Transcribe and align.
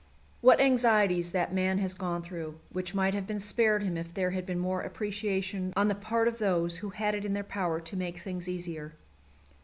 What 0.41 0.59
anxieties 0.59 1.29
that 1.29 1.53
man 1.53 1.77
has 1.77 1.93
gone 1.93 2.23
through, 2.23 2.57
which 2.71 2.95
might 2.95 3.13
have 3.13 3.27
been 3.27 3.39
spared 3.39 3.83
him 3.83 3.97
if 3.97 4.11
there 4.11 4.31
had 4.31 4.47
been 4.47 4.57
more 4.57 4.81
appreciation 4.81 5.71
on 5.77 5.89
the 5.89 5.93
part 5.93 6.27
of 6.27 6.39
those 6.39 6.77
who 6.77 6.89
had 6.89 7.13
it 7.13 7.23
in 7.23 7.33
their 7.33 7.43
power 7.43 7.79
to 7.81 7.95
make 7.95 8.17
things 8.17 8.49
easier! 8.49 8.93